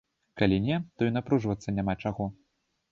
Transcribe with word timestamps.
Калі 0.41 0.57
не, 0.67 0.79
то 0.95 1.01
і 1.11 1.13
напружвацца 1.19 1.77
няма 1.79 2.01
чаго. 2.03 2.33